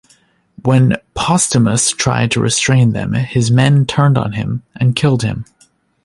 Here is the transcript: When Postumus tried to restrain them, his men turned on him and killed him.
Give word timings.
When 0.63 0.97
Postumus 1.15 1.91
tried 1.95 2.31
to 2.31 2.39
restrain 2.41 2.93
them, 2.93 3.13
his 3.13 3.51
men 3.51 3.85
turned 3.85 4.17
on 4.17 4.31
him 4.31 4.63
and 4.75 4.95
killed 4.95 5.21
him. 5.21 5.45